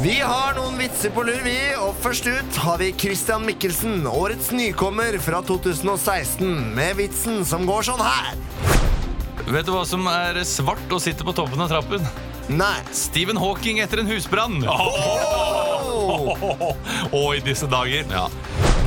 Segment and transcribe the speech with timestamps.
[0.00, 1.58] Vi har noen vitser på lur, vi.
[1.84, 7.82] Og først ut har vi Christian Mikkelsen, årets nykommer fra 2016, med vitsen som går
[7.90, 8.32] sånn her.
[9.50, 12.02] Vet du hva som er svart og sitter på toppen av trappen?
[12.50, 12.78] Nei.
[12.96, 14.64] Stephen Hawking etter en husbrann.
[17.12, 18.08] Og i disse dager.
[18.10, 18.26] Ja.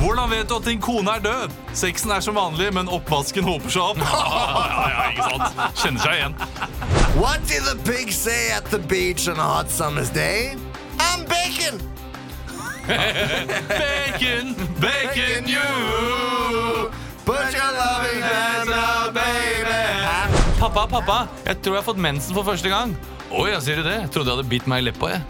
[0.00, 1.50] Hvordan vet du at din kone er død?
[1.72, 3.98] Sexen er som vanlig, men oppvasken håper seg opp.
[4.04, 5.62] ja, ja, ikke sant?
[5.80, 6.34] Kjenner seg igjen.
[7.16, 10.56] What did the pig say at the beach on a hot summer's day?
[10.98, 11.80] I'm bacon!
[12.86, 16.90] Bacon, bacon you.
[17.24, 19.80] Put your loving hands out, baby.
[20.60, 22.92] Pappa, pappa, jeg tror jeg har fått mensen for første gang.
[23.32, 23.96] Oi, jeg sier du det?
[24.02, 25.14] Jeg trodde jeg hadde bitt meg i leppa.
[25.14, 25.22] jeg.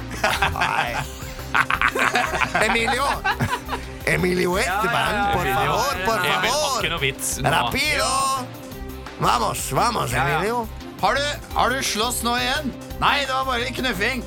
[2.66, 3.06] Emilio.
[4.06, 6.88] Emilio Esteban, por favor, por Emil ikke favor.
[6.90, 7.38] noe vits.
[7.40, 7.50] nå.
[7.50, 8.10] Rapido.
[9.20, 10.68] Vamos, vamos, Emilio.
[11.00, 11.22] Har du,
[11.54, 12.72] har du slåss nå igjen?
[13.00, 14.24] Nei, det var bare knuffing.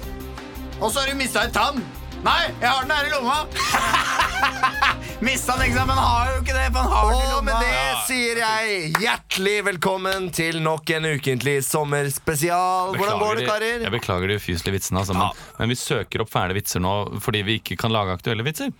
[0.80, 1.84] Og så har du mista en tann.
[2.24, 3.46] Nei, jeg har den her i lomma.
[5.28, 5.98] mista den, eksamen?
[5.98, 7.54] har jo ikke det, for han har den i Og lomma.
[7.54, 12.94] med det sier jeg hjertelig velkommen til nok en ukentlig sommerspesial.
[12.98, 13.86] Hvordan går det, Beklager de- karer?
[13.88, 16.94] Jeg beklager de ufyselige vitsene, altså, men, men vi søker opp fæle vitser nå
[17.24, 18.72] fordi vi ikke kan lage aktuelle vitser.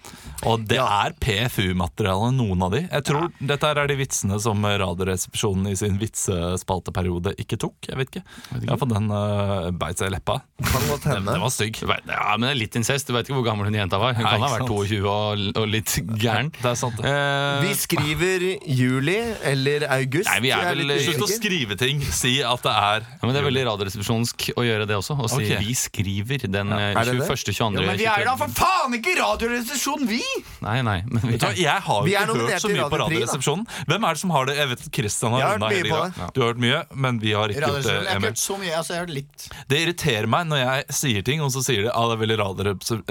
[0.48, 2.84] Og det er PFU-materiale, noen av de.
[2.86, 7.76] Jeg tror dette her er de vitsene som Radioresepsjonen i sin vitsespalteperiode ikke tok.
[7.90, 8.24] Jeg vet ikke.
[8.62, 10.40] Iallfall den uh, beit seg i leppa.
[10.64, 11.34] Kan godt Den, hende.
[11.38, 11.80] den var stygg.
[11.82, 13.08] Du vet- Ja, men det er litt incest.
[13.10, 14.16] Du vet ikke hvor gammel hun jenta var.
[14.18, 14.92] Hun Nei, kan ha ikke vært sant.
[14.94, 16.52] 22 og, og litt gæren.
[16.58, 17.00] Det er sant.
[17.00, 20.28] Eh, Vi skriver juli eller august.
[20.30, 22.02] Nei, vi er vel- Slutt å skrive ting.
[22.02, 25.16] Si at det er ja, men Det er veldig radioresepsjonsk å gjøre det også.
[25.18, 25.60] Å si Ok.
[25.62, 27.28] 'vi skriver' den eh, er det det?
[27.28, 30.22] 21., 22., Jo, men vi er da for faen ikke Radioresepsjonen, vi!
[30.62, 31.02] Nei, nei.
[31.08, 32.76] Men vi, Vet du hva, Jeg har Vi jo er ikke nominert hørt så til
[32.78, 33.04] mye på da.
[33.06, 33.66] Radioresepsjonen.
[33.88, 34.56] Hvem er det som har det?
[34.58, 36.48] Jeg vet at Kristian har Jeg har runda hørt hele mye på det Du har
[36.54, 37.86] hørt mye, men vi har ikke gjort det.
[37.88, 38.30] Jeg har ikke Emil.
[38.30, 39.50] hørt så mye, altså jeg har hørt litt.
[39.68, 42.38] Det irriterer meg når jeg sier ting, og så sier de at det er veldig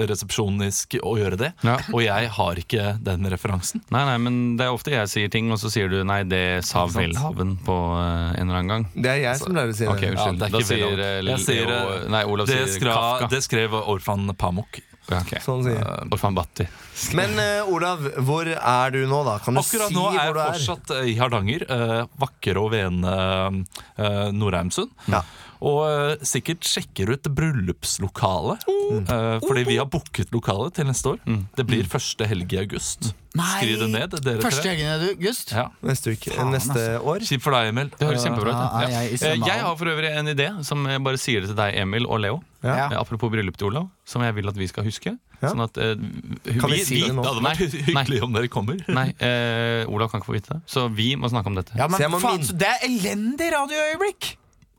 [0.07, 1.51] radioresepsjonisk å gjøre det.
[1.63, 1.77] Ja.
[1.93, 3.83] Og jeg har ikke den referansen.
[3.93, 6.65] Nei, nei, men det er ofte jeg sier ting, og så sier du 'nei, det
[6.67, 6.85] sa?
[6.91, 8.87] Welhaven på uh, en eller annen gang'.
[8.95, 10.11] Det er jeg som lærer å si det.
[10.11, 13.31] ja, det er da sier eh, Jeg sier, eh, Nei, Olav Det, sier skra, Kafka.
[13.33, 14.81] det skrev Orfan Pamuk.
[15.07, 15.39] Okay.
[15.39, 15.79] Sånn sier.
[15.79, 16.65] Eh, Orfan Batti.
[17.15, 19.37] Men uh, Olav, hvor er du nå, da?
[19.43, 21.67] Kan du Akkurat si nå er Akkurat jeg er jeg fortsatt i Hardanger.
[21.71, 24.91] Uh, vakre og vene uh, Norheimsund.
[25.07, 25.23] Ja.
[25.61, 28.65] Og eh, sikkert sjekker ut bryllupslokalet.
[28.67, 31.21] eh, fordi vi har booket lokalet til neste år.
[31.57, 33.13] Det blir første helg i august.
[33.37, 34.71] Skriv det ned, dere Første tre.
[34.73, 35.51] helgen i august?
[35.53, 35.67] Ja.
[35.85, 36.31] Neste uke.
[36.33, 37.21] Faen, neste år?
[37.27, 37.91] Kjipt for deg, Emil.
[37.93, 38.89] Det høres kjempebra ut.
[38.89, 39.33] Ja.
[39.35, 42.21] jeg har for øvrig en idé som jeg bare sier det til deg, Emil og
[42.23, 42.39] Leo.
[42.65, 42.87] Ja.
[42.89, 45.13] Eh, Apropos bryllup til Olav, som jeg vil at vi skal huske.
[45.37, 45.51] Ja.
[45.51, 45.93] Sånn at uh,
[46.57, 47.21] Kan vi si det nå?
[47.21, 48.79] Det hadde vært hyggelig om dere kommer.
[48.97, 50.63] Nei, uh, Olav kan ikke få vite det.
[50.65, 51.77] Så vi må snakke om dette.
[51.77, 54.31] Ja, men faen, min- så det er elendig radioøyeblikk!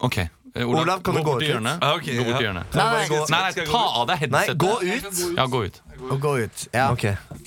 [0.03, 0.19] Ok,
[0.55, 1.83] eh, Olav, kan du gå gå bort ut hjørnet.
[1.83, 2.41] Ja, ok, gå bort til ja.
[2.47, 2.75] hjørnet.
[2.75, 3.21] Nei, Nei, nei, gå.
[3.29, 4.59] Nei, nei, ta av deg Nei, headsetet.
[4.59, 5.39] gå ut.
[5.39, 5.81] Ja, gå ut.
[5.99, 6.67] Og gå ut.
[6.75, 6.87] Ja.
[6.95, 7.05] Ok,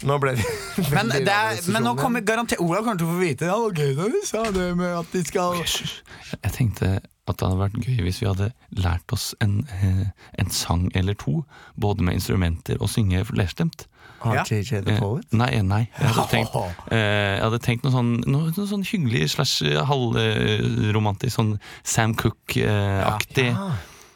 [0.07, 0.45] nå ble vi
[0.95, 3.79] Men, det er, men nå kommer garantert Olav kommer til å få vite Ja, ok,
[3.95, 6.91] da du sa det med at de skal Jeg tenkte
[7.29, 8.49] at det hadde vært gøy hvis vi hadde
[8.81, 10.07] lært oss en, eh,
[10.41, 11.43] en sang eller to,
[11.79, 13.85] både med instrumenter og synge flerstemt.
[14.21, 14.43] Har Ja.
[14.45, 15.25] JJ the Eh, Poet?
[15.33, 15.89] Nei, nei.
[15.99, 16.55] Jeg hadde tenkt,
[16.91, 16.97] eh,
[17.37, 23.55] jeg hadde tenkt noe sånn, noe, noe sånn hyggelig slash halvromantisk, sånn Sam Cook-aktig.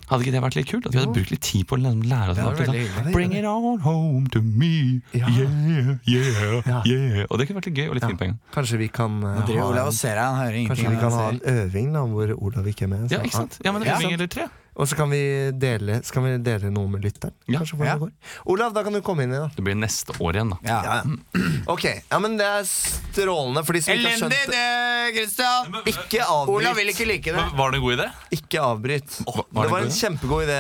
[0.06, 0.86] Hadde ikke det vært litt kult?
[0.86, 2.82] At vi hadde brukt litt tid på å liksom lære oss Det det.
[2.94, 3.12] sånn.
[3.16, 5.26] Bring it on home to me, Ja.
[5.34, 6.82] yeah, yeah, Ja.
[6.86, 7.26] yeah.
[7.32, 8.10] Og det kunne vært litt gøy og litt Ja.
[8.10, 8.40] fint på en gang.
[8.54, 10.68] Kanskje vi kan eh, ha Olav en.
[10.70, 13.10] Kanskje vi kan ha en øving da hvor Olav ikke er med?
[13.12, 13.58] Ja, så- ikke sant?
[13.66, 13.96] Ja, men Ja.
[13.98, 14.46] Øving eller tre.
[14.76, 15.22] Og så kan vi
[15.56, 17.32] dele, kan vi dele noe med lytteren.
[17.48, 17.60] Ja.
[17.62, 17.94] Kanskje hvordan Ja.
[17.94, 18.12] det går.
[18.52, 19.52] Olav, da kan du komme inn i det.
[19.56, 20.58] Det blir neste år igjen, da.
[20.68, 20.80] Ja.
[20.84, 21.02] Ja.
[21.76, 25.16] Ok, ja, men det er strålende for de som ikke har Elendig skjønt det.
[25.16, 25.76] Christian!
[25.90, 26.56] Ikke avbryt.
[26.60, 27.44] Olav vil ikke like det.
[27.58, 28.08] Var det en god idé?
[28.38, 29.16] Ikke avbryt.
[29.26, 30.60] var det det var en kjempegod idé,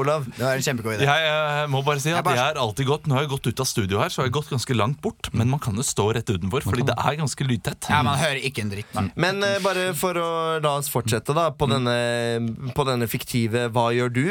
[0.00, 0.26] Olav.
[0.36, 1.06] Det var en kjempegod idé.
[1.08, 1.30] Jeg
[1.62, 3.46] jeg må bare si at Jeg bare- jeg er alltid godt Nå har jeg gått
[3.46, 5.28] ut av studio her, så har jeg gått ganske langt bort.
[5.32, 7.88] Men man kan jo stå rett utenfor, fordi det er ganske lydtett.
[7.90, 8.92] Ja, Man hører ikke en dritt.
[8.94, 9.12] Man.
[9.16, 13.86] Men uh, bare for å la oss fortsette da på, denne, på denne fiktive Hva
[13.94, 14.24] gjør du?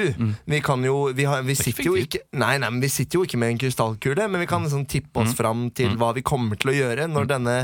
[0.50, 3.26] Vi kan jo Vi, har, vi sitter jo ikke Nei, nei, men vi sitter jo
[3.28, 6.60] ikke med en krystallkule, men vi kan liksom tippe oss fram til hva vi kommer
[6.60, 7.56] til å gjøre når denne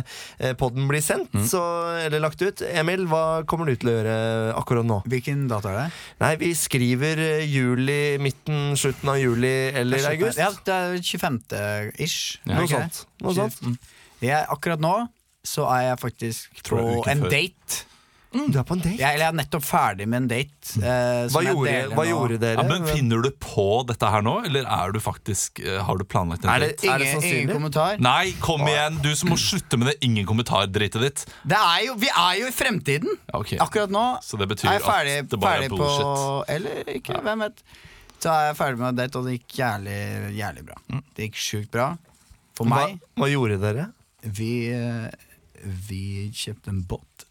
[0.60, 1.62] poden podden blir sendt så,
[2.06, 2.62] eller lagt ut.
[2.62, 4.16] Emil, hva kommer du til å gjøre
[4.60, 5.00] akkurat nå?
[5.10, 5.86] Hvilken dato er det?
[6.22, 10.42] Nei, vi skriver eh, juli, midten, slutten av juli eller august.
[10.42, 12.18] Ja, det er 25.-ish.
[12.52, 13.06] Noe sånt.
[13.24, 13.62] Noe sånt.
[14.22, 14.96] Jeg, akkurat nå
[15.48, 17.32] så er jeg faktisk på en før.
[18.34, 18.98] Date Du er på en date?
[19.00, 20.74] Jeg, eller jeg er nettopp ferdig med en date.
[20.78, 22.56] eh, som Hva, jeg gjorde, deler hva gjorde dere?
[22.58, 26.04] Ja, men Finner du på dette her nå, eller er du faktisk, eh, har du
[26.04, 26.88] planlagt en Er det- date?
[26.92, 28.00] er Ingen, ingen kommentar.
[28.00, 29.02] Nei, kom igjen!
[29.02, 31.26] Du som må slutte med det ingen kommentar-dritet ditt.
[31.48, 33.18] Det er jo, vi er jo i fremtiden.
[33.34, 33.58] Okay.
[33.60, 36.50] Akkurat nå Så det betyr er jeg ferdig, at det bare er ferdig på bullshit.
[36.50, 37.64] Eller ikke, hvem vet.
[38.20, 39.98] Så er jeg ferdig med en date, og det gikk jævlig,
[40.36, 40.76] jævlig bra.
[41.16, 41.98] Det gikk sjukt bra.
[42.58, 43.92] For Hva, meg hva gjorde dere?
[44.26, 45.12] Vi, eh,
[45.88, 47.27] vi kjøpte en båt.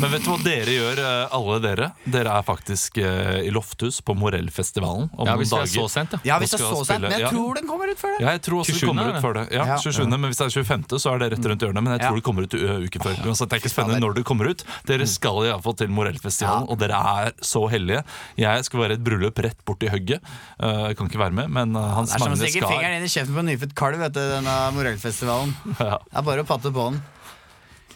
[0.00, 1.88] Men vet du hva dere gjør, eh, alle dere?
[2.14, 5.86] Dere er faktisk eh, i Lofthus på Morellfestivalen om Ja, noen hvis det er så
[5.90, 6.20] sent, ja.
[6.32, 8.20] Ja, hvis det er så sent, men jeg tror den kommer ut før det.
[8.24, 8.88] Ja, jeg tror også det 27.
[8.88, 9.44] kommer er ut før det.
[9.56, 9.76] Ja, Ja.
[9.82, 10.06] 27.
[10.12, 11.82] Men hvis det er 25., så er det rett rundt hjørnet.
[11.82, 12.20] Men jeg tror Ja.
[12.20, 13.14] det kommer ut uken før.
[13.26, 14.64] Uansett, Det er ikke spennende når det kommer ut.
[14.86, 18.04] Dere skal iallfall til Morellfestivalen, og dere er så heldige.
[18.38, 20.20] Jeg skal være i et bryllup rett borti hugget.
[20.62, 22.96] Uh, jeg kan ikke være med, men Hans Det er som å Magne stikke fingeren
[22.98, 25.54] inn i kjeften på en nyfødt kalv etter denne Morellfestivalen.
[25.82, 25.98] Ja.
[25.98, 27.02] Det er bare å patte på den.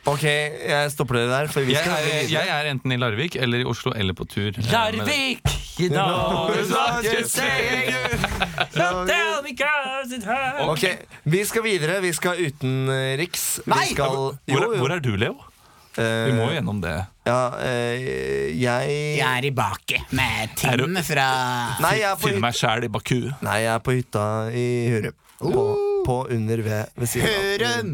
[0.06, 1.48] Ok, jeg stopper dere der.
[1.50, 4.24] For vi Jeg skal er, jeg er enten i Larvik eller i Oslo eller på
[4.30, 4.52] tur.
[4.54, 5.42] eh, Larvik!
[5.82, 7.96] I dag er saken
[10.70, 10.84] Ok,
[11.24, 12.00] Vi skal videre.
[12.04, 13.44] Vi skal utenriks.
[13.66, 13.82] Nei!
[13.88, 14.16] Vi skal,
[14.46, 15.36] Hvor, hvor er du, Leo?
[15.96, 16.94] Eh, Vi må jo gjennom det.
[17.26, 21.28] ja, eh, jeg Jeg er i Baki med Tim fra
[21.80, 23.20] Nei, jeg er på, Finn hyt- meg sjæl i Baku.
[23.40, 25.14] nei, jeg er på hytta i Hurum.
[25.40, 25.64] På,
[26.06, 27.44] på under ved, ved siden av.
[27.50, 27.92] Høren!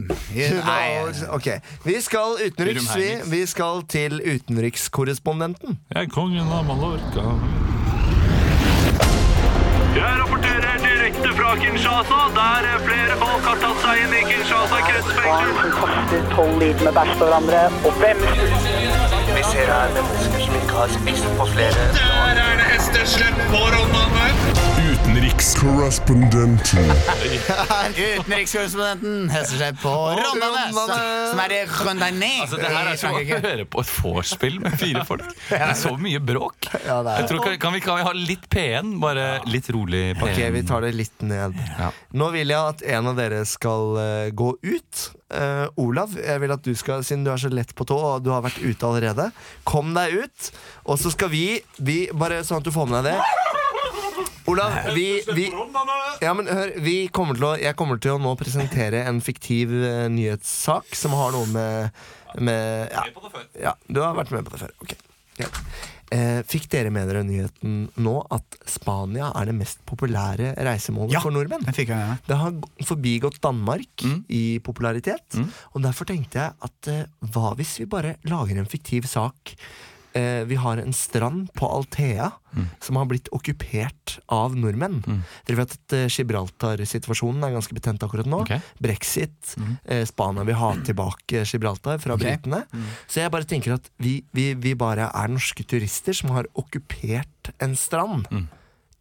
[0.69, 1.49] Nei, Ok,
[1.89, 2.91] Vi skal utenriks.
[2.97, 5.79] Vi, vi skal til utenrikskorrespondenten.
[5.95, 7.31] Jeg er kongen av Mallorca.
[9.93, 15.51] Jeg rapporterer direkte fra Kinshasa, der flere folk har tatt seg inn i Kinshasa kretsfengsel.
[15.61, 18.23] som kaster tolv liter med bæsj på hverandre, og hvem
[19.33, 23.59] Vi ser her mennesker som ikke har spist på flere Der er det hesteslepp på
[23.75, 24.29] Rondane.
[24.93, 26.87] Utenrikskorrespondenten.
[27.99, 33.21] Utenrikskorrespondenten hester seg på Rondane, som er i Rondane Altså, det her er som å
[33.29, 35.27] høre på et vorspiel med fire folk.
[35.51, 36.71] Det er så mye bråk.
[36.87, 38.95] Ja, det er- Jeg tror, kan, vi, kan vi ha litt P1?
[39.03, 40.25] Bare litt rolig P1.
[40.31, 41.61] Ok, vi tar det litt ned.
[41.77, 41.93] Ja.
[42.17, 45.05] Nå vil jeg at en av dere skal eh, gå ut.
[45.33, 48.25] Eh, Olav, jeg vil at du skal, siden du er så lett på tå og
[48.25, 49.31] du har vært ute allerede,
[49.69, 50.51] kom deg ut.
[50.85, 51.47] Og så skal vi,
[51.79, 53.43] vi Bare sånn at du får med deg det.
[54.51, 55.47] Olav, vi, vi
[56.23, 59.71] ja, men hør, vi kommer til å, Jeg kommer til å nå presentere en fiktiv
[59.71, 62.03] uh, nyhetssak som har noe med,
[62.43, 63.07] med ja,
[63.69, 64.75] ja, du har vært med på det før.
[64.83, 64.97] Ok,
[65.39, 65.63] greit.
[66.13, 71.23] Eh, fikk dere med dere nyheten nå at Spania er det mest populære reisemålet Ja,
[71.25, 71.65] for nordmenn?
[71.65, 72.17] det fikk jeg ja.
[72.27, 72.53] Det har
[72.85, 75.39] forbigått Danmark i popularitet.
[75.73, 79.55] Og derfor tenkte jeg at eh, hva hvis vi bare lager en fiktiv sak?
[80.13, 82.31] Eh, vi har en strand på Althea
[82.85, 85.01] som har blitt okkupert av nordmenn.
[85.49, 88.43] Dere vet at eh, Gibraltar-situasjonen er ganske betent akkurat nå.
[88.45, 88.61] Okay.
[88.83, 89.55] Brexit.
[89.85, 92.65] Eh, Spania vil ha tilbake Gibraltar fra britene.
[93.07, 97.55] Så jeg bare tenker at vi, vi, vi bare er norske turister som har okkupert
[97.63, 98.29] en strand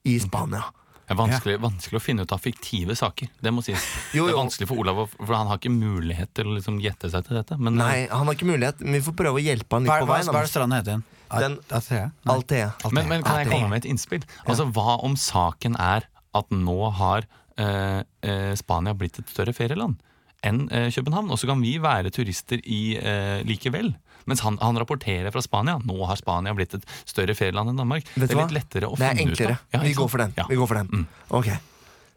[0.07, 0.69] i Spania.
[1.11, 3.27] Det er vanskelig, vanskelig å finne ut av fiktive saker.
[3.43, 3.83] Det må sies.
[4.15, 7.09] Jo, Det er vanskelig for Olav, for han har ikke mulighet til å liksom gjette
[7.11, 7.57] seg til dette.
[7.59, 10.05] Men Nei, han har ikke mulighet, men vi får prøve å hjelpe han litt Hva,
[10.05, 10.29] på veien.
[10.31, 11.03] hva er det stranden heter igjen?
[11.31, 12.05] Den- Altea?
[12.31, 12.69] Altea.
[12.95, 14.24] Men, men kan jeg komme med et innspill?
[14.45, 17.27] Altså, Hva om saken er at nå har
[17.59, 20.00] eh, eh, Spania blitt et større ferieland
[20.43, 21.29] enn eh, København?
[21.33, 23.93] Og så kan vi være turister i eh, likevel.
[24.29, 25.79] Mens han, han rapporterer fra Spania.
[25.81, 28.05] Nå har Spania blitt et større ferieland enn Danmark.
[28.15, 29.57] Vet det er litt lettere å Det er finne ut enklere.
[29.57, 29.69] av.
[29.74, 30.33] Ja, vi går for den.
[30.38, 30.45] Ja.
[30.50, 31.07] Vi går for den.
[31.41, 31.50] Ok.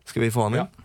[0.04, 0.83] Skal vi få han inn?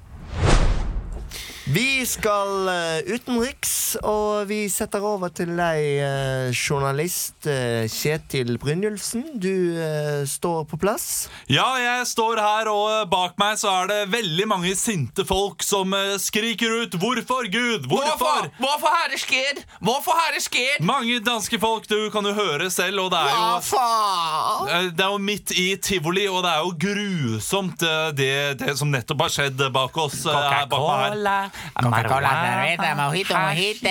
[1.69, 9.27] Vi skal eh, utenriks, og vi setter over til deg, eh, journalist eh, Kjetil Brynjulfsen.
[9.37, 9.77] Du
[10.25, 11.27] står på plass.
[11.45, 15.93] Ja, jeg står her, og bak meg så er det veldig mange sinte folk som
[16.17, 17.85] skriker ut 'Hvorfor, Gud?
[17.85, 19.61] Hvorfor?' Hvorfor har det skjedd?
[19.79, 20.81] Hvorfor har det skjedd?
[20.81, 24.89] Mange danske folk, du kan jo høre selv, og det er jo?
[24.97, 27.85] Det er jo midt i tivoli, og det er jo grusomt
[28.17, 30.25] det, det som nettopp har skjedd bak oss.
[30.25, 31.58] her bak meg her.
[31.79, 33.89] Coca-Cola, cerveza, mojito, mojito.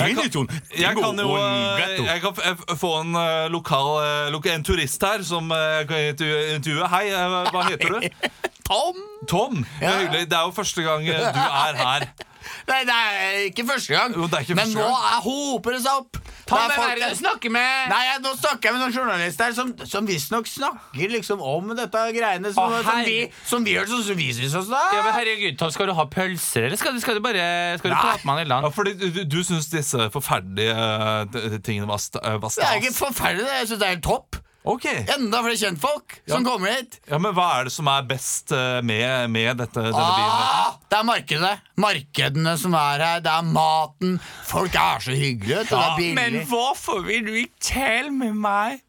[0.00, 0.48] Jeg kan,
[0.78, 3.90] jeg kan jo eh, jeg kan f- få en eh, lokal
[4.32, 6.88] eh, En turist her som eh, kan intervjue.
[6.88, 8.00] Hei, eh, hva heter du?
[8.70, 8.96] Tom?
[9.28, 9.64] Tom.
[9.80, 10.26] Det er hyggelig.
[10.30, 12.08] Det er jo første gang eh, du er her.
[12.70, 14.14] Nei, det er ikke første gang.
[14.16, 15.06] Jo, det er ikke Men første nå gang.
[15.10, 16.18] er, hoper det seg opp.
[16.50, 17.88] Ta Det er hvem folk- er det du snakker med?
[17.90, 22.02] Nei, jeg, Nå snakker jeg med noen journalister som, som visstnok snakker liksom om dette
[22.16, 23.44] greiene som, Å, som, vi, herre.
[23.52, 24.72] som vi gjør sånn som vi syns også.
[24.74, 24.82] da.
[24.96, 27.46] Ja, men herregud, Tom, Skal du ha pølser, eller skal du, skal du bare
[27.78, 28.02] Skal du Nei.
[28.02, 28.66] prate med han eller land?
[28.66, 32.56] Ja, fordi du, du, syns disse forferdelige eh, d- tingene var, st var Det er
[32.58, 32.78] stas?
[32.82, 34.40] ikke forferdelig, jeg syns det er helt topp.
[34.68, 36.98] Ok, Enda flere kjentfolk som kommer hit.
[37.08, 40.34] ja, Men hva er det som er best eh, med, med dette, denne byen?
[40.36, 41.52] Ah, det er markedet.
[41.80, 43.22] Markedene som er her.
[43.24, 44.18] Det er maten.
[44.50, 45.64] Folk er så hyggelige.
[45.72, 46.44] Ja, billig.
[46.52, 48.82] hvorfor vil du ikke tale med meg?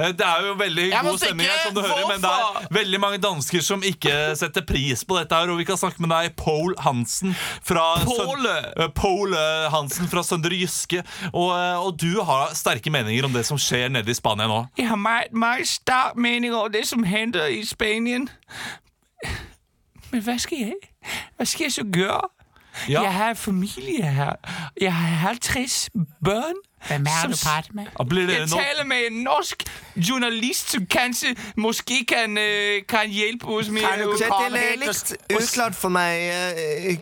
[0.00, 2.30] Eh, Det er jo veldig Jeg må god stemning her, som du hører, men det
[2.30, 5.50] er veldig mange dansker som ikke setter pris på dette her.
[5.52, 8.54] Og vi kan snakke med deg, Pål Hansen fra Påle!
[8.56, 11.02] Søn- eh, Pål eh, Hansen fra Søndre Jyske.
[11.32, 14.62] Og, eh, og du har sterke meninger om det som skjer nede i Spania nå.
[14.78, 18.28] Jeg har meget, meget sterk mening over det som hender i Spanien.
[20.12, 20.74] Men hva skal jeg?
[21.38, 22.28] Hva skal jeg så gjøre?
[22.88, 23.02] Ja.
[23.02, 24.36] Jeg har familie her.
[24.80, 25.88] Jeg har 50
[26.24, 26.58] børn.
[26.88, 27.86] Hvem er som du prater med?
[28.30, 29.64] Jeg taler med en norsk
[29.96, 34.62] journalist som kanskje måske kan, eh, kan hjelpe oss med Kan du å- ikke- det
[34.72, 36.30] er litt uklart for meg.
[36.30, 36.96] Eh,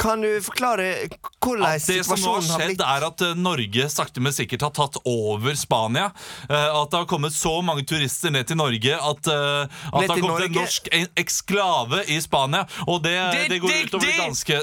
[0.00, 1.08] Kan du forklare
[1.44, 4.62] hvordan At det som nå har situasjonen har skjedd, er at Norge sakte, men sikkert
[4.62, 6.06] har tatt over Spania.
[6.48, 10.44] At det har kommet så mange turister ned til Norge at, at det har kommet
[10.46, 12.64] en norsk eksklave i Spania.
[12.88, 14.62] Og det, det, Det- går det- utover de det- danske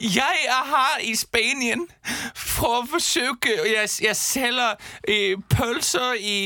[0.00, 1.86] Jeg er her i Spanien
[2.64, 4.74] for å forsøke og Jeg, jeg selger
[5.08, 6.38] eh, pølser i,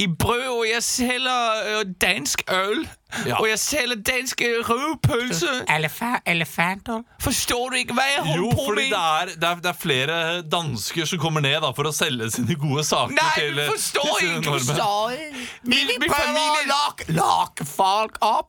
[0.00, 2.84] i brød, og jeg selger eh, dansk øl.
[3.26, 3.36] Ja.
[3.42, 5.50] Og jeg selger danske rødpølse.
[5.76, 7.02] Elefa elefanter.
[7.20, 8.94] Forstår du ikke hva jeg Jo, på fordi med?
[8.94, 10.20] det er, det, er, det er flere
[10.54, 13.74] dansker som kommer ned da, for å selge sine gode saker Nei, til, du eh,
[13.74, 14.80] forstår til sine ikke, nordmenn.
[14.80, 15.28] Sorry.
[15.68, 18.48] Min, min, å familie, lake, lake folk opp.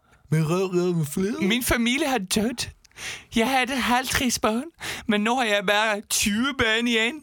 [1.43, 2.69] Min familie har dødd.
[3.35, 4.67] Jeg hadde 50 barn,
[5.07, 7.21] men nå har jeg bare 20 barn igjen.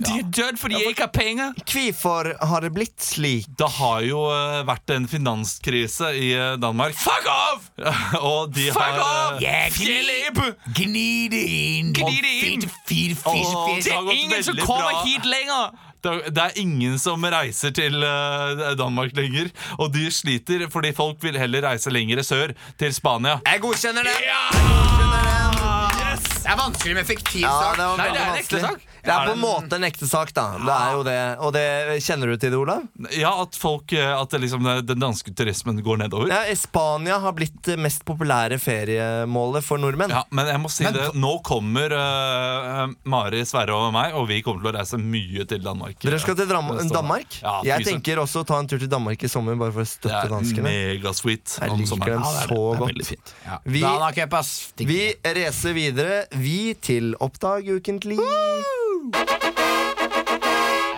[0.00, 1.50] De er dødd fordi jeg ikke har penger.
[1.68, 3.44] Hvorfor har det blitt slik?
[3.60, 6.96] Det har jo eh, vært en finanskrise i eh, Danmark.
[6.98, 7.68] Fuck off!
[8.32, 9.36] Og de Fuck har off!
[9.36, 10.40] eh, Ja, Philip!
[10.74, 11.92] Gni det inn.
[11.94, 12.64] Gni det inn.
[12.88, 13.84] Fire, fire, Åh, fire.
[13.84, 15.04] Det har er gått ingen som veldig kommer bra.
[15.06, 15.86] hit lenger.
[16.04, 19.50] Det det er ingen som reiser til eh, Danmark lenger.
[19.78, 23.38] Og de sliter fordi folk vil heller reise lenger sør, til Spania.
[23.46, 24.16] Jeg godkjenner det!
[26.40, 27.76] Det er vanskelig med fiktiv Ja, sak.
[27.78, 28.86] det Nei, det er en ekte sak.
[29.04, 30.44] Det er på en måte en ekte sak, da.
[30.60, 31.18] Det er jo det.
[31.40, 31.64] Og det
[32.04, 32.82] kjenner du til det, Olav?
[33.16, 36.28] Ja, At folk, eh, at det liksom, eh, den danske turismen går nedover.
[36.28, 40.10] Ja, Spania har blitt det mest populære feriemålet for nordmenn.
[40.12, 44.28] Ja, Men jeg må si Men- det, nå kommer uh, Mari, Sverre og meg, og
[44.28, 45.98] vi kommer til å reise mye til Danmark.
[46.00, 46.68] Dere skal til Dram.
[46.90, 47.40] Danmark?
[47.42, 49.88] Ja, jeg tenker også å ta en tur til Danmark i sommer, bare for å
[49.88, 50.62] Det støtte er danskene.
[50.66, 52.48] megasweet Jeg liker dem det er det.
[52.48, 53.34] så Det er godt.
[53.46, 53.58] Ja.
[53.64, 58.18] Vi, vi reiser videre, vi til Oppdag ukentlig.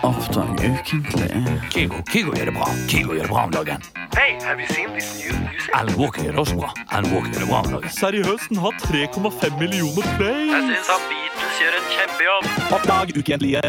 [0.03, 1.29] Oppdrag ukentlig.
[1.71, 2.65] Kygo, Kygo gjør det bra.
[2.91, 3.85] Kygo gjør det bra om dagen.
[4.17, 5.69] Hey, have you seen this new music?
[5.77, 6.73] Alan Walker gjør det også bra.
[6.91, 7.93] Alan Walker gjør det bra om dagen.
[7.95, 10.51] Seriøst, den har 3,5 millioner play!
[10.51, 12.51] Jeg syns han Beatles gjør en kjempejobb.
[12.79, 13.63] Oppdag ukentlige.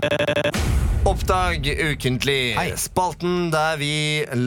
[1.05, 2.39] Oppdag ukentlig.
[2.59, 2.69] Hei.
[2.81, 3.93] Spalten der vi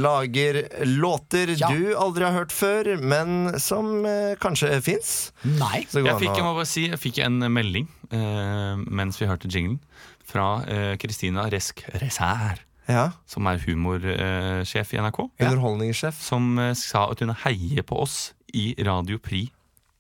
[0.01, 0.63] lager
[0.99, 1.69] låter Ja.
[1.71, 5.31] du aldri har hørt før, men som eh, kanskje fins.
[5.45, 5.85] Nei.
[5.93, 9.79] Jeg fikk, jeg må bare si, jeg fikk en melding mens vi hørte jinglen
[10.27, 15.19] fra eh, Christina Resk Resær, Ja, som er humorsjef i NRK.
[15.43, 16.19] Underholdningssjef.
[16.23, 19.51] Som eh, sa at hun heier på oss i Radio Prix.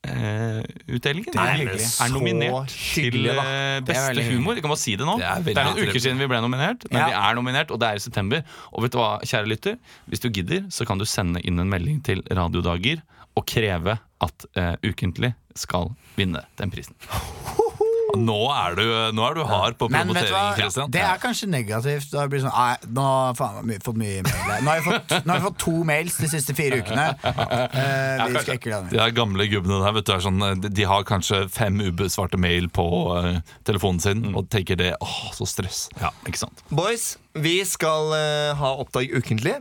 [0.07, 0.61] Uh,
[0.93, 1.87] utdelingen Det er hyggelig.
[1.99, 4.55] er nominert til hyggelig, eh, er beste humor.
[4.61, 5.17] Kan bare si det nå.
[5.19, 7.07] Det er Det er noen uker siden vi ble nominert, men Ja.
[7.09, 8.43] vi er nominert, og det er i september.
[8.71, 11.67] Og vet du hva, kjære lytter, hvis du gidder, så kan du sende inn en
[11.67, 13.01] melding til Radiodager
[13.35, 16.95] og kreve at uh, Ukentlig skal vinne den prisen.
[18.15, 18.83] Nå er du,
[19.13, 20.91] nå er du hard på promotering, Kristian.
[20.93, 22.07] Det er kanskje negativt.
[22.13, 24.63] Da blir sånn, nei, nå faen, har vi fått mye mail.
[24.63, 27.07] Nå har, jeg fått, nå har jeg fått to mails de siste fire ukene.
[27.27, 30.87] Eh, vi skal ikke De der gamle gubbene der, vet du, er sånn, de- de
[30.87, 33.37] har kanskje fem ubesvarte mail på uh,
[33.67, 35.87] telefonen sin, og tenker det åh, så stress.
[36.01, 36.63] Ja, ikke sant?
[36.71, 39.55] Boys, vi skal uh, ha Oppdag ukentlig.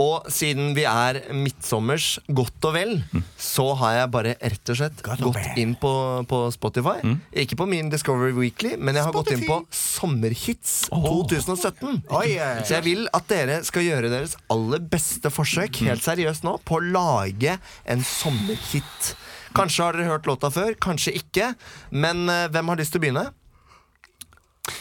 [0.00, 2.92] Og siden vi er midtsommers godt og vel,
[3.36, 5.58] så har jeg bare rett og slett God gått vel.
[5.60, 5.92] inn på,
[6.30, 7.02] på Spotify.
[7.42, 12.00] Ikke på min Discovery Weekly, men jeg har gått inn på Sommerhits 2017.
[12.08, 12.38] Oh, oi.
[12.64, 16.80] Så jeg vil at dere skal gjøre deres aller beste forsøk helt seriøst nå på
[16.80, 19.12] å lage en sommerhit.
[19.56, 21.52] Kanskje har dere hørt låta før, kanskje ikke.
[21.90, 23.26] Men uh, hvem har lyst til å begynne?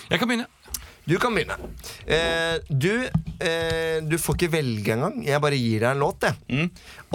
[0.10, 0.48] Jeg kan begynne.
[1.10, 1.56] Du kan begynne.
[2.06, 3.10] Eh, du,
[3.42, 5.24] eh, du får ikke velge engang.
[5.26, 6.68] Jeg bare gir deg en låt, jeg.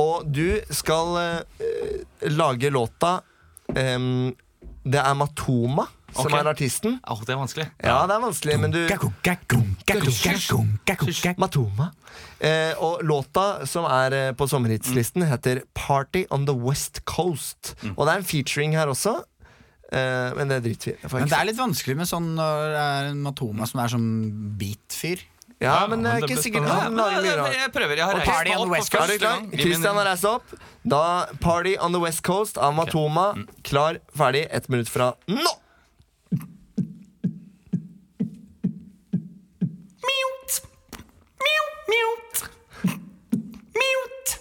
[0.02, 2.00] Og du skal eh,
[2.34, 3.20] lage låta
[3.70, 4.32] ehm,
[4.82, 6.40] Det er Matoma som okay.
[6.40, 6.98] er artisten.
[7.10, 7.66] Åh, det er vanskelig.
[7.82, 8.80] Ja, det er vanskelig, men du
[11.42, 11.88] Matoma.
[12.38, 17.74] Eh, og låta som er eh, på sommerhitslisten, heter Party on the West Coast.
[17.96, 19.16] Og det er en featuring her også.
[19.94, 21.12] Eh, men det driter vi i.
[21.12, 24.10] Men det er litt vanskelig med sånn når det er en Matoma som er sånn
[24.58, 25.22] beat-fyr.
[25.62, 27.56] Ja, men det er ikke sikkert han lager mye rart.
[27.56, 28.00] Jeg prøver.
[28.00, 28.32] Jeg har okay.
[28.32, 29.08] Party on the West Coast.
[29.08, 29.44] Er du klar?
[29.54, 30.54] Christian har reist opp.
[30.82, 31.02] Da
[31.40, 33.30] Party on the West Coast av Matoma.
[33.62, 35.54] Klar, ferdig, ett minutt fra nå!
[40.04, 40.60] Mute.
[41.46, 41.86] Mute.
[41.94, 42.50] Mute.
[43.78, 44.38] Mute.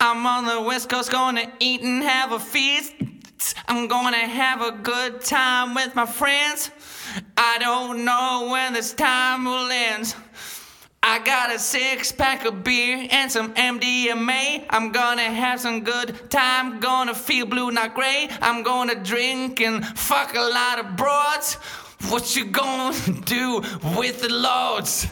[0.00, 2.94] I'm on the west coast, gonna eat and have a feast.
[3.68, 6.70] I'm gonna have a good time with my friends.
[7.36, 10.14] I don't know when this time will end.
[11.02, 14.64] I got a six pack of beer and some MDMA.
[14.70, 18.30] I'm gonna have some good time, gonna feel blue, not gray.
[18.40, 21.56] I'm gonna drink and fuck a lot of broads.
[22.08, 22.96] What you gonna
[23.26, 23.60] do
[23.96, 25.08] with the loads?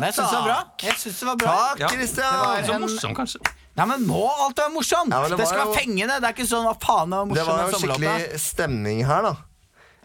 [0.00, 0.58] Men jeg syns det var bra.
[0.82, 1.54] Jeg synes det var bra.
[1.70, 1.88] Takk, Ja.
[1.88, 2.64] Christian.
[2.66, 3.40] Så en- morsom, kanskje.
[3.76, 5.12] Nei, men Må alt være morsomt?
[5.14, 6.16] Ja, men det, det var skal jo- være fengende.
[6.20, 8.16] Det er ikke sånn hva faen er Det morsomt var med jo sommerlåta.
[8.16, 9.36] skikkelig stemning her, da.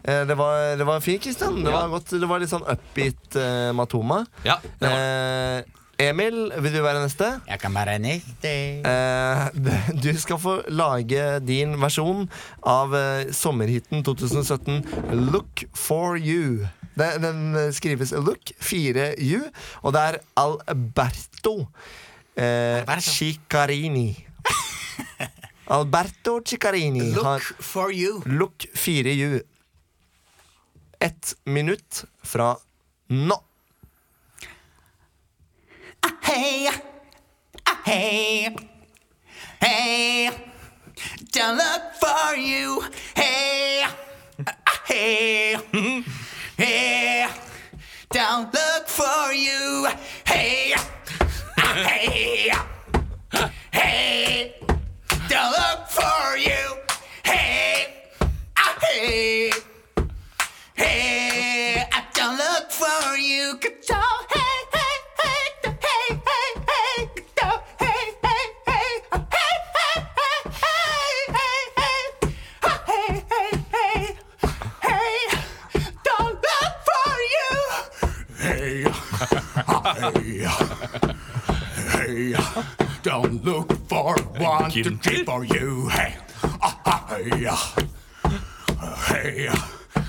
[0.06, 1.64] Eh, Det var, det var fint, Kristian.
[1.64, 4.24] Det var, godt, det var litt sånn upbeat eh, Matoma.
[4.44, 4.96] Ja, det var.
[4.96, 5.62] Eh,
[5.98, 7.40] Emil, vil du være neste?
[7.48, 8.50] Jeg kan være neste.
[8.84, 9.48] Eh,
[9.96, 12.28] du skal få lage din versjon
[12.62, 14.84] av eh, sommerhiten 2017
[15.32, 16.68] Look for you.
[16.96, 19.42] Den, den skrives Look 4U,
[19.82, 21.66] og det er Alberto
[22.36, 23.10] eh, Alberto.
[23.10, 24.26] Ciccarini.
[25.76, 28.22] Alberto Ciccarini har Look for you.
[28.26, 29.40] Look 4U.
[31.00, 32.56] Ett minutt fra
[33.08, 33.42] nå.
[36.22, 36.68] Hey,
[37.84, 38.56] hey,
[39.60, 40.30] hey,
[41.32, 42.82] don't look for you.
[43.14, 43.86] Hey,
[44.86, 45.56] hey,
[46.56, 47.28] hey,
[48.10, 49.88] don't look for you.
[50.24, 50.74] Hey,
[51.58, 52.45] hey,
[84.84, 85.88] one to keep for you.
[85.88, 87.46] Hey, ah, ah, hey,
[89.08, 89.48] hey,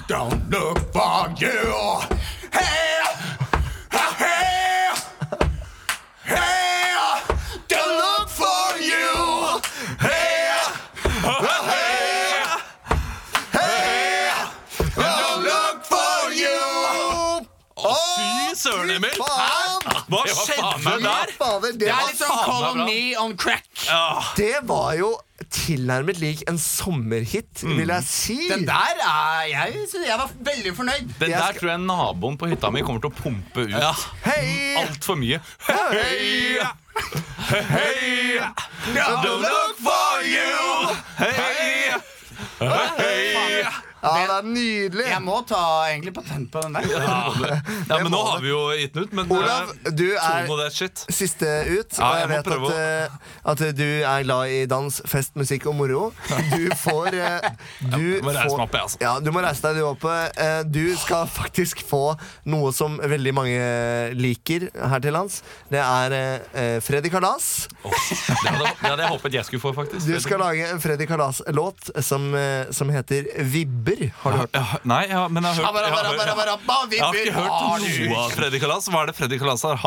[0.08, 2.00] don't look for you.
[2.52, 3.00] Hey,
[3.92, 4.94] ah, hey,
[6.24, 7.22] hey,
[7.68, 9.62] don't look for you.
[10.00, 10.50] Hey,
[11.24, 14.30] ah, hey, hey,
[14.96, 17.48] don't look for you.
[17.78, 19.22] Fy søren, Emil!
[19.22, 21.32] Hva skjedde der?
[21.38, 22.74] Fader, det, Det er var, litt sånn faen meg bra.
[22.74, 23.66] Colony on crack.
[24.38, 25.14] det var jo
[25.54, 28.38] tilnærmet lik en sommerhit, vil jeg si.
[28.50, 31.06] Den der er Jeg, synes jeg var veldig fornøyd.
[31.20, 34.04] Den Jeg der skal- tror jeg naboen på hytta mi kommer til å pumpe ut
[34.26, 34.76] Hei!
[34.82, 35.40] altfor mye.
[35.70, 36.58] Hei!
[37.48, 38.40] Hei!
[38.98, 40.96] Don't look for you.
[41.22, 41.94] Hei!
[42.60, 43.07] Hei!
[44.08, 45.06] Ja, det er nydelig.
[45.12, 46.88] Jeg må ta egentlig patent på den der.
[47.88, 50.48] Ja, men nå har vi jo gitt den ut, men Olav, eh, du er
[51.12, 51.98] siste ut.
[51.98, 53.18] Ja, jeg jeg må vet prøve at, eh,
[53.54, 56.04] at du er glad i dans, fest, musikk og moro.
[56.54, 58.98] Du får Du Du må reise får- meg opp, jeg, altså.
[59.02, 60.16] Ja, du må reise deg, du oppe.
[60.38, 62.16] Eh, Du skal faktisk få
[62.46, 63.60] noe som veldig mange
[64.18, 65.42] liker her til lands.
[65.72, 66.16] Det er
[66.54, 67.68] eh, Freddy Kalas.
[67.84, 70.08] Oh, det, hadde, det hadde jeg håpet jeg skulle få, faktisk.
[70.08, 73.97] Du skal lage en Freddy Kalas-låt som, eh, som heter Vibber.
[74.22, 74.54] Har du hørt?
[74.58, 76.48] Ja, Nei, ja, men jeg har hørt jeg har, hørt- jeg har,
[76.92, 77.54] jeg har ikke hørt
[78.08, 78.88] noe av Freddy Kalas.
[78.94, 79.78] Hva er det Freddy Kalas har,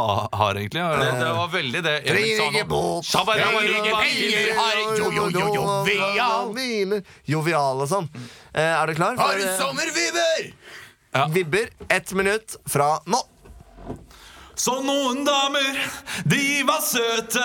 [0.43, 0.83] har egentlig?
[1.01, 2.65] Det, det var veldig det Erik sa nå.
[2.73, 5.25] båt, Shabba-dabba, trenger penger, har jo, jo,
[6.21, 7.03] jo,
[7.37, 7.83] jovial.
[7.85, 8.09] Og sånn.
[8.55, 9.17] Eh, Er du klar?
[9.21, 10.53] Har du sommervibber?
[11.35, 11.69] Vibber.
[11.89, 13.23] Ett minutt fra nå.
[14.61, 15.77] Så noen damer,
[16.29, 17.45] de var søte.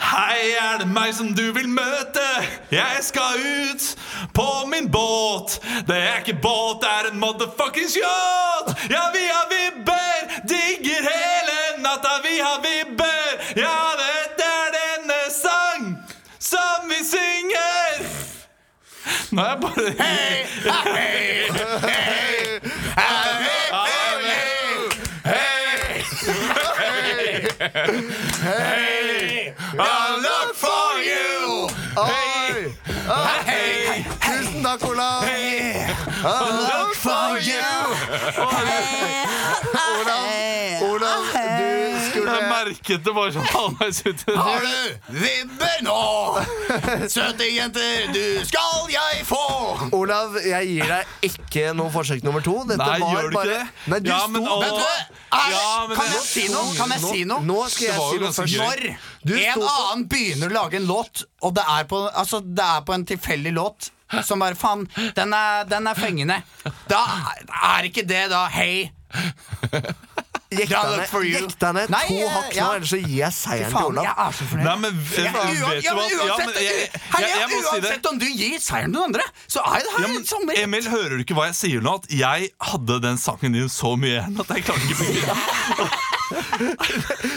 [0.00, 2.24] Hei, er det meg som du vil møte?
[2.72, 3.84] Jeg skal ut
[4.32, 5.58] på min båt.
[5.84, 8.72] Det er ikke båt, det er en motherfuckings yacht.
[8.88, 10.16] Ja, vi har vibber,
[10.48, 12.16] digger hele natta.
[12.24, 13.28] Vi har vibber.
[13.60, 15.92] Ja, dette er denne sang
[16.40, 18.00] som vi synger.
[19.28, 19.84] Nå er jeg bare
[27.72, 31.68] hey, I'll look for you.
[32.04, 32.72] Hey,
[34.78, 35.86] Tusen Hey.
[36.24, 36.26] I
[36.68, 37.54] look for you.
[39.94, 40.26] Olav,
[40.82, 41.24] Olav,
[41.58, 45.98] du skulle Jeg merket det bare sånn halvveis uti Har du vibber nå?
[47.12, 49.40] Søte jenter, du skal jeg få.
[49.96, 52.56] Olav, jeg gir deg ikke noe forsøk nummer to.
[52.68, 53.62] Dette Nei, var gjør du ikke det?
[53.92, 54.58] Nei, du Ja, men, sto...
[54.64, 54.94] Vet du hva?
[55.34, 56.76] Er, Ja, kan jeg si noe?
[56.78, 57.46] Kan jeg si noe?
[57.46, 58.54] Nå skal jeg si noe først.
[59.24, 62.86] Når en annen begynner å lage en låt, og det er på, altså, det er
[62.86, 63.90] på en tilfeldig låt
[64.22, 65.34] som bare Faen, den
[65.68, 66.42] den er fengende.
[66.88, 67.02] Da
[67.74, 68.90] er ikke det da Hei.
[70.54, 71.34] Look ned- for you.
[71.48, 72.66] gikk deg ned Nei, to hakk nå, ja.
[72.76, 74.04] ellers så gir jeg seieren til Olav.
[74.06, 74.64] jeg er så fornøyd.
[74.68, 77.22] Nei, men jeg, men vet uan- du ja, men Ja, uansett, men jeg- jeg- Hei,
[77.26, 79.98] jeg må si uansett om du gir seieren til noen andre, så er det Ja,
[79.98, 80.54] her men, en sommer.
[80.62, 81.94] Emil, hører du ikke hva jeg sier nå?
[81.94, 85.90] At jeg hadde den sangen din så mye igjen at jeg klarte ikke å begynne.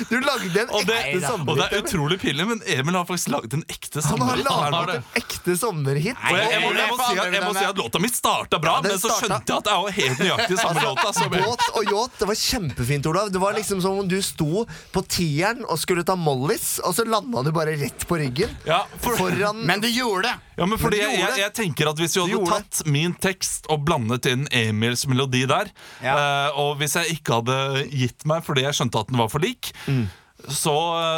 [0.09, 3.31] Du lagde en Og det, ekte og det er utrolig pinlig, men Emil har faktisk
[3.33, 4.47] laget en ekte Han har sommerhit.
[4.47, 6.15] Han har laget en ekte sommerhit.
[6.21, 8.61] Og jeg, jeg, må, jeg, må si at, jeg må si at låta mi starta
[8.63, 10.85] bra, Ja, den men så starta- skjønte jeg at det er jo helt nøyaktig samme
[10.87, 11.13] låta.
[11.17, 13.31] Som Båt og yacht, det var kjempefint, Olav.
[13.33, 17.05] Det var liksom som om du sto på tieren og skulle ta Mollis, og så
[17.07, 18.55] landa du bare rett på ryggen.
[18.67, 20.35] ja, for, Foran Men du gjorde det.
[20.57, 23.13] Ja, men fordi Men jeg, jeg, tenker at Hvis vi Du hadde tatt tatt min
[23.13, 25.69] tekst og blandet inn Emils melodi der,
[26.01, 27.57] eh, og hvis jeg ikke hadde
[27.93, 30.07] gitt meg fordi jeg skjønte at den var for lik, Mm.
[30.47, 30.73] Så,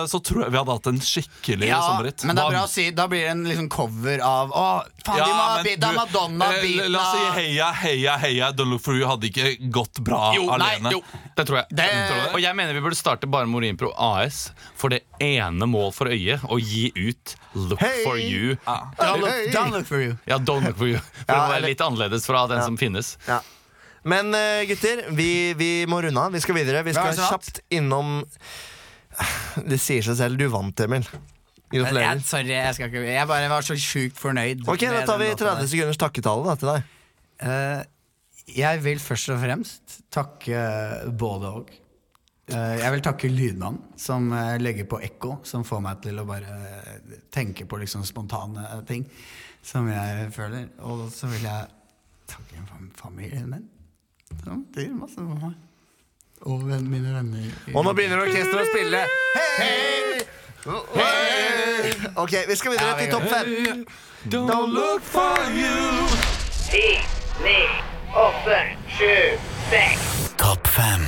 [0.09, 2.23] så tror jeg vi hadde hatt en skikkelig Ja, sommerhit.
[2.25, 4.63] men det er bra å si Da blir det en liksom cover av Å,
[5.05, 8.97] faen, de må ha Madonna eh, La oss si heia, heia, heia Don't Look For
[8.97, 11.03] You hadde ikke gått bra Jo, nei, jo.
[11.37, 11.77] Det tror jeg.
[11.77, 15.93] Det- Og jeg mener vi burde starte bare med Urinpro AS for det ene mål
[15.95, 18.03] for øyet å gi ut Look hey.
[18.03, 18.57] for you.
[18.65, 20.17] Don't look, don't look for you.
[20.29, 20.99] Ja, Don't look for you.
[21.25, 23.15] For Ja, å være litt annerledes fra den som finnes.
[23.27, 23.39] Ja.
[24.03, 26.31] Men eh, gutter, vi, vi må runde av.
[26.31, 26.83] Vi skal videre.
[26.87, 28.21] Vi skal kjapt innom
[29.69, 30.37] Det sier seg selv.
[30.39, 31.05] Du vant, Emil.
[31.69, 32.15] Gratulerer.
[32.17, 34.63] Jeg, sorry, jeg, skal ikke, jeg bare var så sjukt fornøyd.
[34.71, 36.87] Ok, Da tar vi 30 sekunders takketale da, til deg.
[37.45, 37.83] Eh,
[38.57, 40.63] jeg vil først og fremst takke
[41.19, 41.69] både og.
[42.49, 46.25] Eh, jeg vil takke lydmannen, som eh, legger på ekko, som får meg til å
[46.25, 49.05] bare eh, tenke på liksom spontane ting
[49.61, 50.71] som jeg føler.
[50.89, 51.69] Og så vil jeg
[52.33, 53.67] takke fam- familien min,
[54.41, 55.53] som betyr masse for meg.
[56.47, 57.49] Og mine venner.
[57.75, 59.01] Og nå begynner orkesteret å spille.
[59.59, 60.21] Hei!
[60.95, 61.91] Hei!
[62.19, 63.83] Ok, vi skal videre til topp fem.
[64.31, 66.07] Don't look for you
[66.69, 66.83] Ti,
[67.43, 67.57] ni,
[68.19, 68.59] åtte,
[68.97, 69.11] sju,
[69.71, 70.07] seks.
[70.39, 71.05] Topp fem.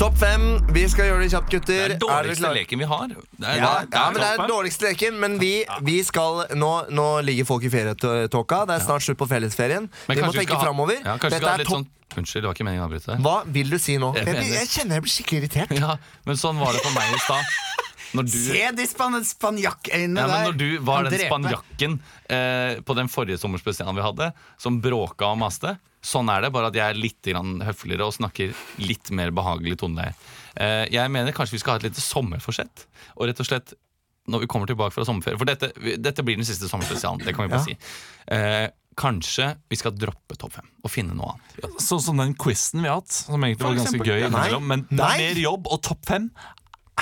[0.00, 0.46] Topp fem.
[0.74, 1.72] Vi skal gjøre det kjapt, gutter.
[1.76, 3.12] Det Er den dårligste er leken vi har.
[3.12, 5.18] Det er, Ja, det er ja, men det er den dårligste leken.
[5.22, 5.52] Men vi,
[5.86, 8.64] vi skal nå, nå ligger folk i ferietåka.
[8.68, 9.86] Det er snart slutt på fellesferien.
[10.08, 10.98] Men Vi må tenke ha- framover.
[11.04, 11.86] Ja, Dette er topp sånn
[12.18, 13.22] Unnskyld, det var ikke meningen å avbryte deg.
[13.24, 14.12] Hva vil du si nå?
[14.18, 15.76] Jeg Jeg, jeg kjenner jeg blir skikkelig irritert.
[15.82, 15.96] Ja,
[16.28, 17.54] men sånn var det for meg i stad.
[18.12, 20.50] Når du Se de span spanjakkøynene Ja, men der.
[20.50, 21.94] når du var den spanjakken
[22.28, 24.26] eh, på den forrige sommerspesialen vi hadde,
[24.60, 25.72] som bråka og maste,
[26.04, 29.78] sånn er det, bare at jeg er litt grann høfligere og snakker litt mer behagelig
[29.80, 30.12] toneleie.
[30.60, 32.84] Eh, jeg mener kanskje vi skal ha et lite sommerforsett,
[33.16, 33.72] og rett og slett
[34.28, 37.48] når vi kommer tilbake fra sommerferie For dette, dette blir den siste sommerspesialen, det kan
[37.48, 37.74] vi bare si.
[38.28, 38.68] Eh,
[38.98, 41.78] kanskje vi skal droppe topp fem og finne noe annet.
[41.82, 44.26] Sånn som den quizen vi har hatt, som egentlig var ganske gøy.
[44.32, 44.48] Nei.
[44.60, 46.30] Men det er mer jobb, og topp fem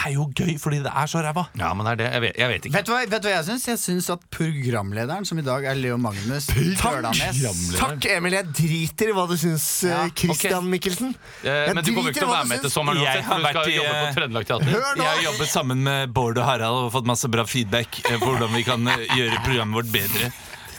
[0.00, 1.42] er jo gøy fordi det er så ræva.
[1.58, 2.06] Ja, men det er det.
[2.14, 2.74] Jeg vet, jeg vet ikke.
[2.76, 3.64] Vet du, hva, vet du hva jeg syns?
[3.68, 6.46] Jeg syns at programlederen, som i dag er Leo Magnus
[6.78, 7.40] Tørlanes
[7.76, 8.36] Takk, Emil.
[8.38, 10.70] Jeg driter i hva du syns, Ja, eh, Christian okay.
[10.76, 11.10] Mikkelsen.
[11.42, 13.66] Eh, Jeg men du kommer ikke til å være med til sommeren Jeg har vært
[13.66, 14.70] i- Trøndelag Teater.
[14.70, 18.30] Jeg har jobbet sammen med Bård og Harald og fått masse bra feedback eh, på
[18.30, 20.30] hvordan vi kan gjøre programmet vårt bedre.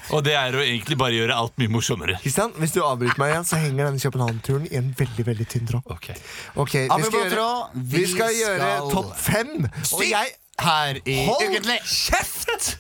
[0.10, 2.18] Og det er å egentlig bare gjøre alt mye morsommere.
[2.24, 5.68] Kristian, Hvis du avbryter meg igjen, så henger denne København-turen i en veldig veldig tynn
[5.70, 5.88] tråd.
[5.94, 6.10] Ok.
[6.56, 7.50] Ok, vi skal gjøre,
[7.96, 9.54] vi skal gjøre topp fem.
[9.94, 11.80] Og jeg her i Hold Ukentlig.
[11.86, 12.78] kjeft!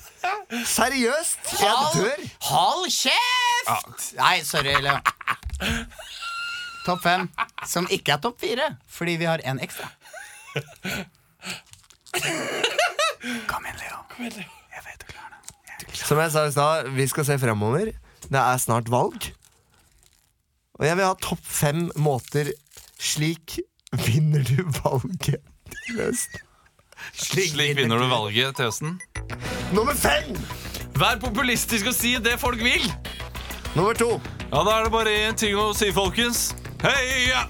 [0.69, 1.39] Seriøst!
[1.61, 2.25] Jeg dør.
[2.51, 4.11] hold kjeft!
[4.19, 4.99] Nei, sorry, Leo.
[6.85, 7.27] Topp fem,
[7.69, 9.89] som ikke er topp fire, fordi vi har en ekstra.
[13.49, 14.01] Kom igjen, Leo.
[14.13, 14.60] Kom igjen, det.
[16.11, 17.93] Som jeg sa i stad, vi skal se fremover.
[18.27, 19.29] Det er snart valg.
[20.75, 22.49] Og jeg vil ha topp fem måter
[22.99, 23.61] Slik
[23.95, 25.39] vinner du valget
[25.71, 26.43] til høsten.
[27.15, 28.99] Slik vinner du valget til høsten.
[29.71, 30.35] Nummer fem!
[30.99, 32.91] Vær populistisk og si det folk vil!
[33.71, 34.11] Nummer to.
[34.51, 36.49] Ja, Da er det bare én ting å si, folkens.
[36.83, 37.47] Heia!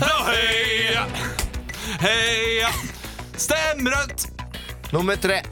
[0.00, 1.04] Da heia!
[2.00, 2.72] Heia!
[3.36, 4.30] Stem rødt!
[4.88, 5.42] Nummer tre.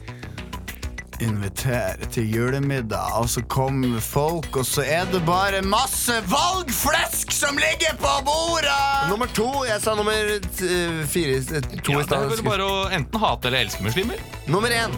[1.19, 7.59] Invitere til julemiddag, og så kommer folk, og så er det bare masse valgflesk som
[7.59, 9.09] ligger på bordet!
[9.11, 9.49] Nummer to.
[9.67, 10.15] Jeg sa nummer
[10.47, 10.69] t-
[11.11, 12.47] fire eh, To Ja, i det er vel stad.
[12.47, 14.21] bare å enten hate eller elske muslimer.
[14.47, 14.95] Nummer én.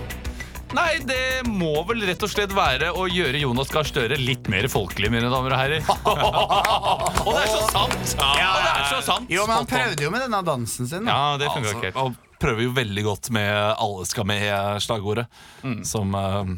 [0.78, 4.70] Nei, det må vel rett og slett være å gjøre Jonas Gahr Støre litt mer
[4.72, 5.82] folkelig, mine damer og herrer.
[7.26, 8.14] og det er så sant!
[8.22, 9.32] Ja, det er så sant.
[9.34, 11.10] Jo, men han prøvde jo med denne dansen sin.
[11.10, 11.12] Da.
[11.18, 12.06] Ja, det fungerer Altså, ikke helt.
[12.06, 15.27] og prøver jo veldig godt med 'alle skal med'-slagordet.
[15.63, 15.84] Mm.
[15.86, 16.58] Som eh,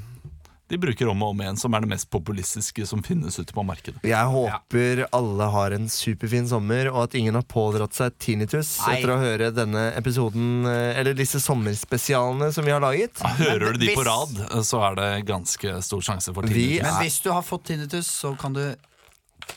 [0.73, 3.65] de bruker om og om igjen, som er det mest populistiske som finnes ute på
[3.67, 3.99] markedet.
[4.07, 8.95] Jeg håper alle har en superfin sommer, og at ingen har pådratt seg tinnitus Nei.
[8.95, 13.21] etter å høre denne episoden, eh, eller disse sommerspesialene som vi har laget.
[13.43, 16.87] Hører du de på rad, eh, så er det ganske stor sjanse for Vi tinnitus.
[16.87, 18.63] Men hvis du har fått tinnitus, så kan du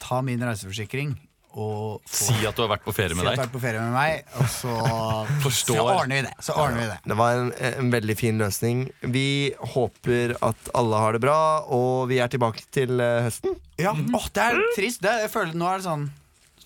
[0.02, 1.14] ta min reiseforsikring
[1.56, 3.38] og få Si at du har vært på ferie si med at du deg.
[3.38, 4.74] har vært på ferie med meg, og så,
[5.46, 5.78] Forstår.
[5.80, 6.34] så ordner vi det.
[6.44, 6.98] Så ordner vi det.
[7.08, 8.84] Det var en, en veldig fin løsning.
[9.16, 9.26] Vi
[9.72, 11.38] håper at alle har det bra,
[11.72, 13.56] og vi er tilbake til eh, høsten.
[13.80, 15.00] Ja, åh, det er trist.
[15.04, 16.06] Det, jeg føler Nå er det sånn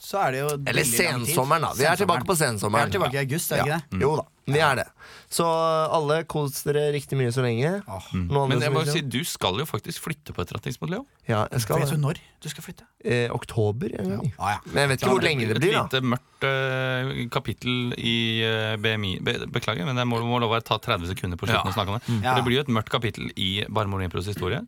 [0.00, 1.30] Så er det jo Eller veldig lang tid.
[1.34, 1.70] sensommeren, da.
[1.78, 2.86] Vi er tilbake på Vi sensommeren.
[2.88, 3.78] er tilbake i august, er det Ja.
[3.80, 4.00] ikke det?
[4.06, 4.86] Jo da, vi er det.
[5.30, 7.70] Så alle kos dere riktig mye så lenge.
[8.14, 11.04] Noen Men jeg må jo si, du skal jo faktisk flytte på et retningsmodell Leo.
[11.28, 12.86] Ja, jeg skal Vet du når du skal flytte?
[13.04, 14.18] Eh, oktober Ja.
[14.38, 14.58] Ah, ja.
[14.72, 15.84] Men jeg vet ikke hvor lenge det blir, da.
[15.86, 20.64] lite mørkt uh, kapittel i uh, BMI Be Beklager, men jeg må, må love å
[20.66, 21.70] ta 30 sekunder på slutten Ja.
[21.70, 22.18] å snakke om det.
[22.24, 22.32] Ja.
[22.34, 24.64] For det blir jo et mørkt kapittel i Barmor Impros historie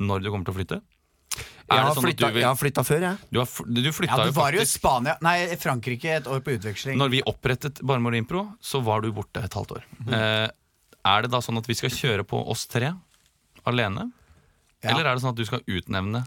[0.00, 0.80] når du kommer til å flytte.
[1.66, 3.30] Jeg har sånn flytta, vil jeg har flytta før, jeg.
[3.34, 6.44] Du, har, du flytta Ja, du jo var jo i Spania Nei, Frankrike et år
[6.46, 6.98] på utveksling.
[7.00, 9.88] Når vi opprettet Barmor Impro, så var du borte et halvt år.
[10.04, 10.12] Mm.
[10.14, 10.46] Eh,
[11.10, 12.92] er det da sånn at vi skal kjøre på oss tre
[13.66, 14.08] alene?
[14.84, 14.92] Ja.
[14.92, 16.22] Eller er det sånn at du skal utnevne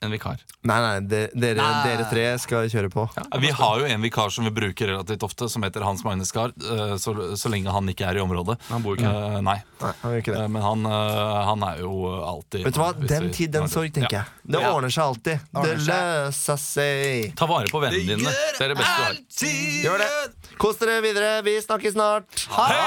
[0.00, 0.38] en vikar?
[0.68, 1.82] Nei, nei, de, dere, Nei.
[1.88, 3.04] dere tre skal kjøre på.
[3.42, 6.52] Vi har jo en vikar som vi bruker relativt ofte, som heter Hans Magnus Skar.
[6.58, 8.58] eh, Så, så lenge han ikke er i området.
[8.68, 9.10] Han bor ikke.
[9.10, 10.42] Eh, nei, Nei, han ikke det.
[10.44, 12.92] Eh, men han, han er jo alltid Vet du hva?
[12.98, 14.26] Den vi- tid, den sorg, tenker jeg.
[14.46, 14.72] Det Ja.
[14.74, 15.40] ordner seg alltid.
[15.62, 17.34] Det løser seg.
[17.38, 18.30] Ta vare på vennene dine.
[18.58, 19.14] Det er det beste du har.
[19.88, 20.10] Gjør det.
[20.58, 21.42] Kos dere videre.
[21.46, 22.46] Vi snakkes snart.
[22.54, 22.78] Ha det!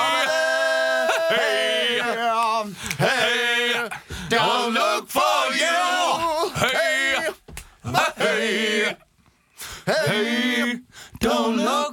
[1.31, 3.10] Hei!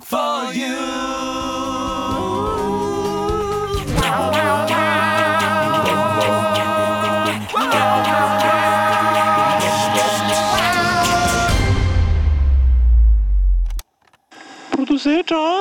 [0.08, 0.76] For you!
[14.70, 15.57] Produsert av